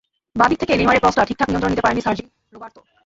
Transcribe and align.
বাঁ 0.35 0.47
দিক 0.49 0.57
থেকে 0.61 0.73
নেইমারের 0.77 1.01
ক্রসটা 1.03 1.27
ঠিকঠাক 1.29 1.47
নিয়ন্ত্রণে 1.47 1.73
নিতে 1.73 1.83
পারেননি 1.83 2.01
সার্জি 2.01 2.23
রবার্তো। 2.53 2.79